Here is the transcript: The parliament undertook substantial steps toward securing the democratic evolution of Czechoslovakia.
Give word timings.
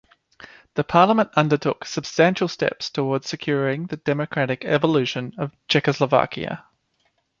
The 0.73 0.83
parliament 0.83 1.29
undertook 1.35 1.85
substantial 1.85 2.47
steps 2.47 2.89
toward 2.89 3.23
securing 3.23 3.85
the 3.85 3.97
democratic 3.97 4.65
evolution 4.65 5.31
of 5.37 5.51
Czechoslovakia. 5.67 6.65